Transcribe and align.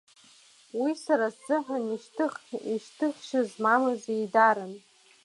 Уи 0.79 0.91
сара 1.03 1.27
сзыҳәан 1.35 1.83
шьҭыхшьа 2.81 3.41
змамыз 3.49 4.01
еидаран. 4.15 4.73